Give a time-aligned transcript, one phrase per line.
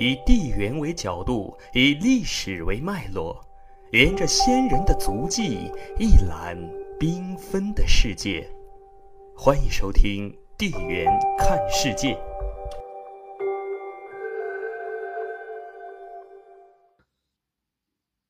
[0.00, 3.38] 以地缘为角度，以历史为脉络，
[3.92, 6.56] 沿着先人的足迹，一览
[6.98, 8.50] 缤纷的世界。
[9.36, 11.04] 欢迎收听《地缘
[11.38, 12.14] 看世界》。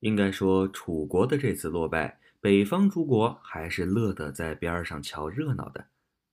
[0.00, 5.84] 应该说，楚国的这次落败，北方诸国还是乐得在边上瞧热闹的。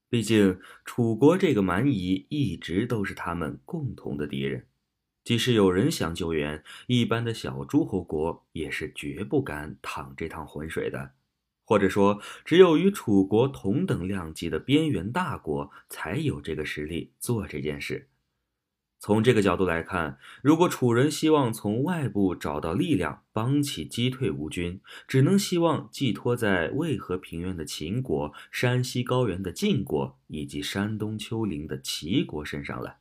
[0.08, 4.66] 毕竟，楚国这个蛮夷一直都是他们共同的敌人。
[5.26, 11.14] 即使有人想救援，一般的小诸侯国也是绝不敢淌这趟浑水的。
[11.64, 18.08] 或者说，只有与楚国同等量级的边缘大国才有这个实力做这件事。
[19.00, 32.98] 从这个角度来看，如果楚人希望从外部找到力量帮其击退吴军，只能希望寄托在渭河平原的秦国、山西高原的晋国以及山东丘陵的齐国身上了。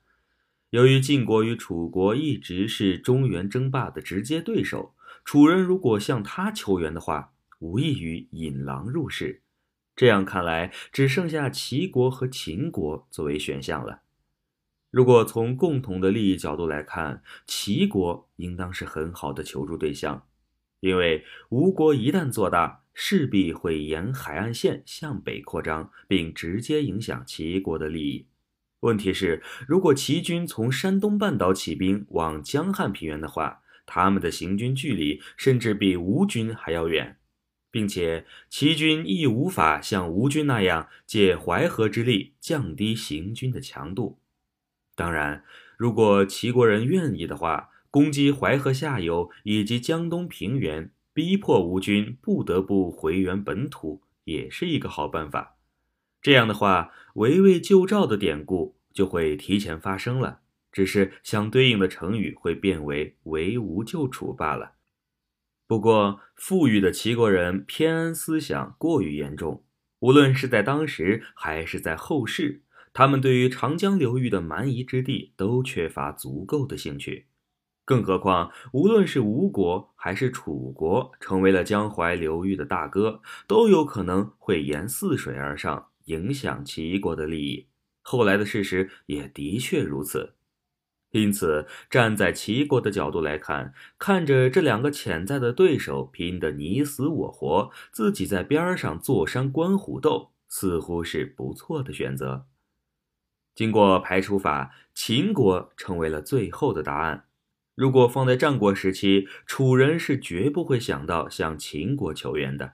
[0.75, 9.41] 由于晋国与楚国一直是中原争霸的直接对手，楚人如果向他求援的话，无异于引狼入室。
[9.95, 14.01] 这样看来，只剩下齐国和秦国作为选项了。
[14.91, 20.27] 如果从共同的利益角度来看，齐国应当是很好的求助对象，
[20.81, 28.27] 因为吴国一旦做大，势必会沿海岸线向北扩张，并直接影响齐国的利益。
[28.85, 37.17] 问题是，如果齐军从山东半岛起兵往江汉平原的话，他们的行军距离甚至比吴军还要远，
[37.71, 44.19] 并且齐军亦无法像吴军那样借淮河之力降低行军的强度。
[44.95, 45.43] 当然，
[45.77, 55.57] 如果齐国人愿意的话，攻击淮河下游以及江东平原，逼迫吴军不得不回援本土，也是一个好办法。
[56.21, 60.39] 这样的话，围魏救赵的典故就会提前发生了，
[60.71, 64.71] 只是相对应的成语会变为围吴救楚罢了。
[65.67, 69.65] 不过，富裕的齐国人偏安思想过于严重，
[69.99, 72.63] 无论是在当时还是在后世，
[72.93, 77.27] 他们对于长江流域的蛮夷之地都缺乏足够的兴趣。
[77.83, 85.89] 更何况，无论是吴国还是楚国，成为了江淮流域的大哥，都有可能会沿泗水而上。
[86.05, 87.67] 影响齐国的利益，
[88.07, 90.35] 后来的事实也的确如此。
[91.09, 102.45] 因此，站在齐国的角度来看，看着这两个潜在的对手拼得你死我活，自己在边上坐山观虎斗，似乎是不错的选择。
[103.55, 107.25] 经过排除法，秦国成为了最后的答案。
[107.73, 112.73] 如果放在战国时期，楚人是绝不会想到向秦国求援的。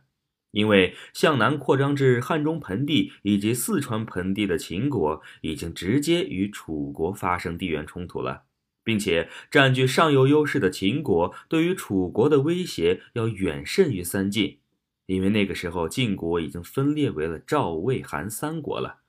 [0.52, 8.44] 因为向南扩张至汉中盆地以及四川盆地的秦国，已经直接与楚国发生地缘冲突了，
[8.84, 14.60] 并且占据上游优势的秦国，对于楚国的威胁要远甚于三晋。
[15.08, 19.00] 因为那个时候晋国已经分裂为了赵、魏、韩三国了，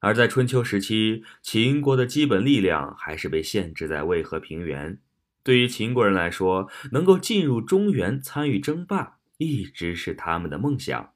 [0.00, 4.98] 而在春秋时期，秦国的基本力量还是被限制在渭河平原。
[5.42, 9.17] 对于秦国人来说，能够进入中原参与争霸。
[9.38, 11.14] 一直是他们的梦想，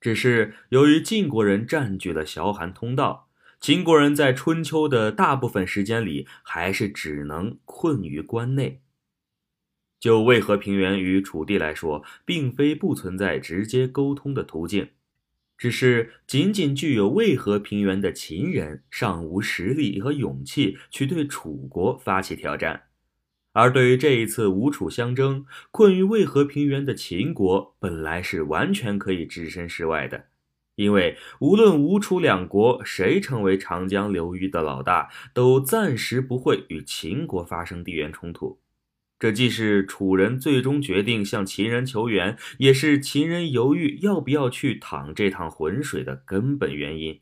[0.00, 3.28] 只是由于晋国人占据了崤函通道，
[3.58, 8.82] 秦国人在春秋的大部分时间里还是只能困于关内。
[9.98, 14.90] 就渭河平原与楚地来说，并非不存在直接沟通的途径，
[15.56, 22.88] 只是仅仅具有渭河平原的秦人尚无实力和勇气去对楚国发起挑战。
[23.58, 30.26] 而对于这一次吴楚相争，困于渭河平原的秦国本来是完全可以置身事外的，
[30.74, 38.60] 因为无论吴楚两国谁成为长江流域的老大，都暂时不会与秦国发生地缘冲突。
[39.18, 47.18] 这既是楚人最终决定向秦人求援，也是秦人犹豫要不要去淌这趟浑水的根本原因。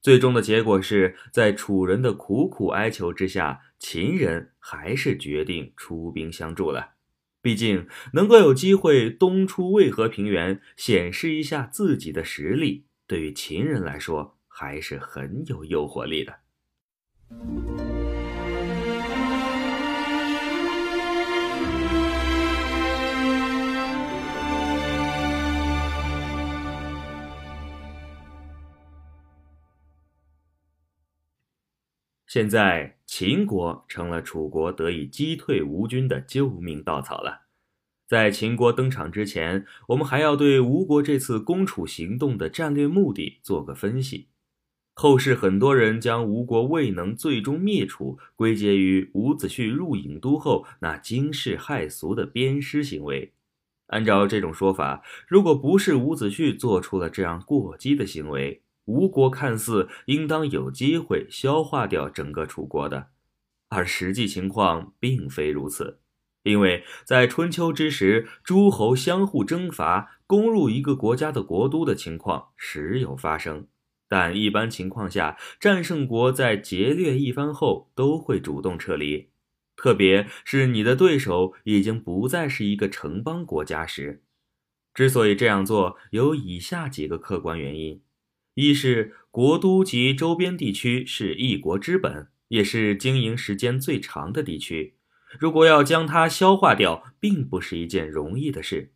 [0.00, 6.92] 最终的结果是在楚人的苦苦哀求之下，秦人还是决定出兵相助了。
[7.42, 16.38] 毕竟能够有机会东出渭河平原，显示一下自己的实力，对于秦人来说还是很有诱惑力的。
[32.28, 37.42] 现在，秦国成了楚国得以击退吴军的救命稻草了。
[38.08, 44.28] 在秦国登场之前，我们还要对吴国这次攻楚行动的战略目的做个分析。
[44.94, 53.34] 后世很多人将吴国未能最终灭楚归结于伍子胥入郢都后那惊世骇俗的鞭尸行为。
[53.88, 63.08] 按照这种说法，如果不是伍子胥做出了这样过激的行为，吴国看似应当有机会消化掉整个楚国的，
[63.68, 66.00] 而实际情况并非如此。
[66.42, 73.68] 因为在春秋之时，诸侯相互征伐、攻入一个国家的国都的情况时有发生。
[74.08, 79.30] 但一般情况下，战胜国在劫掠一番后都会主动撤离，
[79.76, 84.22] 特别是你的对手已经不再是一个城邦国家时。
[84.92, 88.02] 之所以这样做，有以下几个客观原因：
[88.54, 94.96] 一是国都及周边地区是一国之本，也是经营时间最长的地区，
[95.38, 98.92] 如果要将它消化掉，并不是一件容易的事。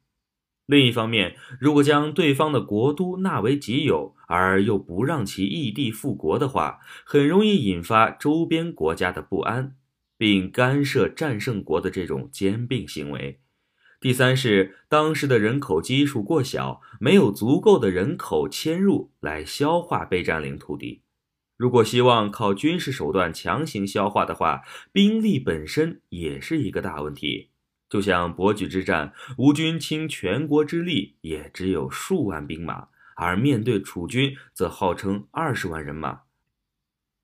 [0.67, 9.76] 另一方面，如果将对方的国都纳为己有，而又不让其异地复国的话，很容易引发周边国家的不安，
[10.19, 13.41] 并干涉战胜国的这种兼并行为。
[14.00, 21.02] 第三是当时的人口基数过小，没有足够的人口迁入来消化被占领土地。
[21.56, 24.62] 如果希望靠军事手段强行消化的话，
[24.93, 27.48] 兵力本身也是一个大问题。
[27.88, 36.25] 就像伯举之战，吴军倾全国之力也只有数万兵马，而面对楚军则号称二十万人马。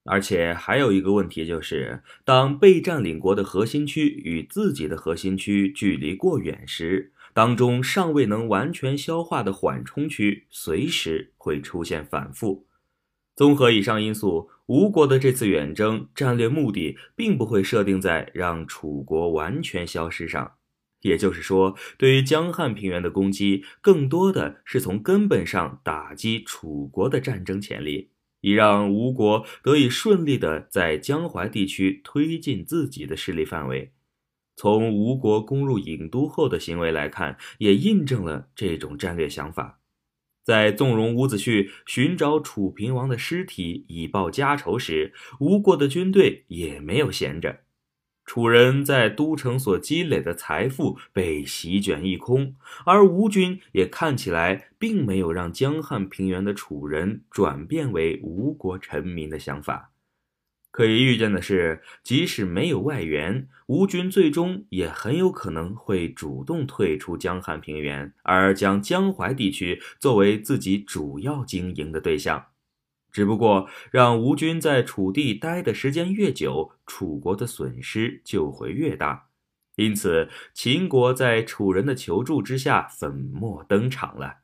[0.04, 12.66] 而且还有一个问题就是，当被占领国的核心区与自己的核心区距离过远时，当中尚未能完全消化的缓冲区，随时会出现反复。
[13.34, 20.56] 综合以上因素，吴国的这次远征战略目的并不会设定在让楚国完全消失上，
[21.00, 28.10] 也就是说，对于江汉平原的攻击，更多的是从根本上打击楚国的战争潜力，
[28.42, 33.92] 以让吴国得以顺利的在江淮地区推进自己的势力范围。
[34.54, 39.80] 从吴国攻入郢都后的行为来看，也印证了这种战略想法。
[40.44, 47.60] 在纵容伍子胥寻找楚平王的尸体以报家仇时，吴国的军队也没有闲着。
[48.32, 52.56] 楚人在都城所积累的财富被席卷一空，
[52.86, 59.90] 而吴军也看起来并没有让江汉平原的楚人转变为吴国臣民的想法。
[60.70, 72.46] 可以预见的是，即使没有外援，吴军最终也很有可能会主动退出江汉平原，而将江淮地区作为自己主要经营的对象。
[73.12, 79.28] 只不过，让吴军在楚地待的时间越久，楚国的损失就会越大。
[79.76, 84.38] 因此，秦国在楚人的求助之下粉墨登场了。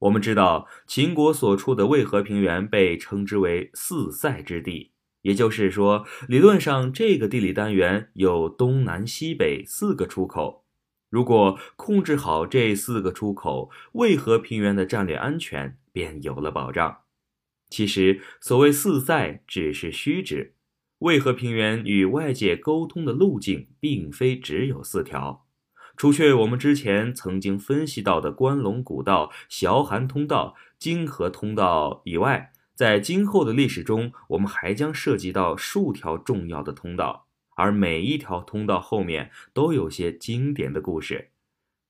[0.00, 4.92] 我们知道，秦国所处的渭河平原被称之为四塞之地。
[5.22, 10.64] 也就是说，理论上这个地理单元有东南西北四个出口。
[11.10, 16.98] 如果控制好这四个出口，渭河平原的战略安全便有了保障。
[17.68, 20.54] 其实，所谓四塞只是虚指，
[21.00, 25.44] 渭河平原与外界沟通的路径并非只有四条。
[25.96, 32.52] 除却我们之前曾经分析到的关陇古道、崤函通道、泾河通道以外。
[32.74, 37.26] 在今后的历史中，我们还将涉及到数条重要的通道，
[37.56, 41.30] 而每一条通道后面都有些经典的故事。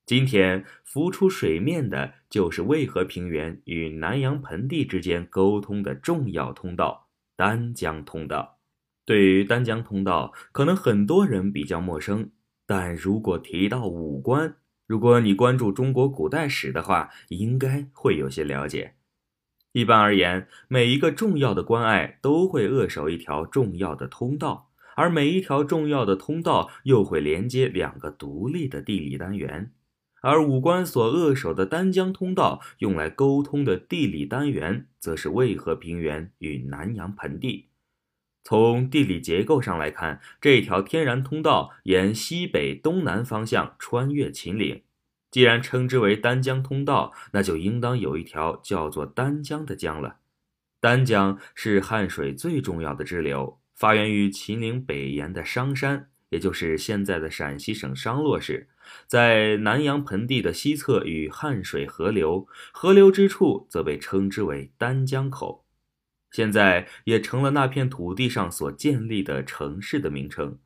[0.09, 8.57] 今天浮出水面的就是渭河平原与南阳盆地之间沟通的重要通道——丹江通道。
[9.05, 12.31] 对于丹江通道，可能很多人比较陌生，
[12.65, 14.55] 但如果提到武关，
[14.87, 18.95] 如果你关注中国古代史的话，应该会有些了解。
[19.73, 29.71] 一般而言，每一个重要的关隘都会扼守一条重要的通道，而每一条重要的通道又会连接两个独立的地理单元。
[30.21, 37.67] 而武关所扼守的丹江通道用来沟通的地理单元，则是渭河平原与南阳盆地。
[38.43, 44.81] 从地理结构上来看，这条天然通道沿西北东南方向穿越秦岭。
[45.29, 50.17] 既然称之为丹江通道，那就应当有一条叫做丹江的江了。
[50.79, 58.67] 丹江是汉水最重要的支流，发源于秦岭北沿的商山，也就是现在的陕西省商洛市，
[59.07, 65.65] 在南阳盆地的西侧与汉水合流，合流之处则被称之为丹江口，
[66.31, 70.59] 现在也成了那片土地上所建立的城市的名称。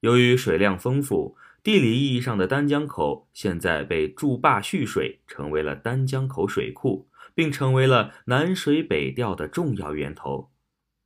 [0.00, 1.36] 由于水量丰富。
[1.64, 10.50] 地理意义上的丹江口现在被筑坝蓄水，成为了丹江口水库，并成为了南水北调的重要源头。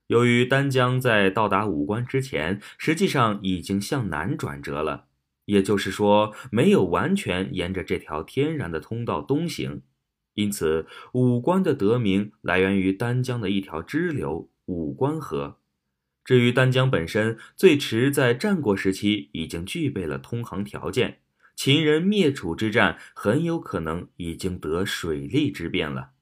[0.08, 5.04] 由于丹江在到达武关之前，实际上已经向南转折了，
[5.44, 9.82] 也就是说，没有完全沿着这条天然的通道东行，
[10.32, 15.58] 因此武关的得名来源于丹江的一条支流武关河。
[16.24, 21.20] 至于丹江本身，最迟在战国时期已经具备了通航条件，
[21.54, 26.12] 秦人灭楚之战很有可能已经得水利之便了。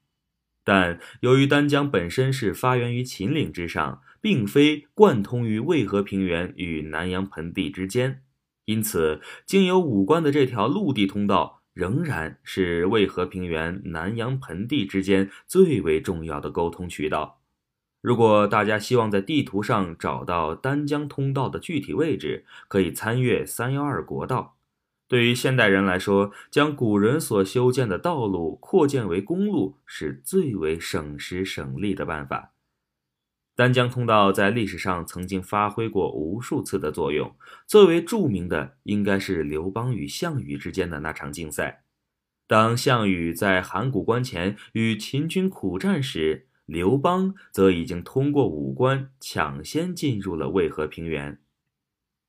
[0.67, 8.21] 但由于丹江本身是发源于秦岭之上，并非贯通于渭河平原与南阳盆地之间，
[8.65, 17.39] 因此经由武关的这条陆地通道，仍然是渭河平原、南阳盆地之间最为重要的沟通渠道。
[18.01, 24.56] 如果大家希望在地图上找到丹江通道的具体位置，可以参阅三幺二国道。
[25.07, 32.51] 对于现代人来说，将古人所修建的道路扩建为公路，是最为省时省力的办法。
[33.55, 37.35] 丹江通道在历史上曾经发挥过无数次的作用，
[37.65, 41.83] 最为著名的应该是刘邦与项羽之间的那场竞赛。
[42.45, 51.39] 当项羽在函谷关前与秦军苦战时，刘邦则已经通过武关抢先进入了渭河平原。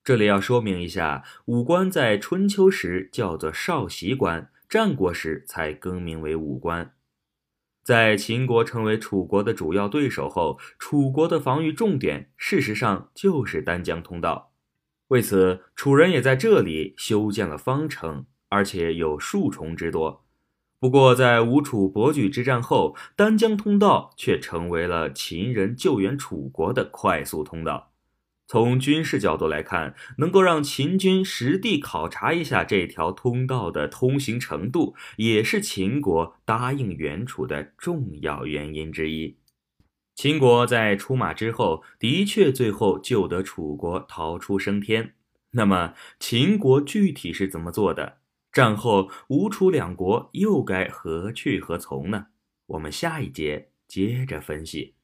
[0.08, 6.94] 这里要说明一下，武关在春秋时叫做少习关，战国时才更名为武关。
[7.84, 14.54] 在秦国成为楚国的主要对手后，楚国的防御重点事实上就是丹江通道。
[15.08, 20.24] 为此，楚人也在这里修建了方城，而且有数重之多。
[20.80, 27.92] 不过，在吴楚博举之战后，丹江通道却成为了秦人救援楚国的快速通道。
[28.48, 39.36] 从军事角度来看，能够让秦军实地考察一下这条通道的通行程度，也是秦国答应援楚的重要原因之一。
[40.14, 45.14] 秦国在出马之后，的确最后救得楚国逃出升天。
[45.50, 48.18] 那么，秦国具体是怎么做的？
[48.50, 52.28] 战后吴楚两国又该何去何从呢？
[52.66, 54.94] 我们下一节接着分析。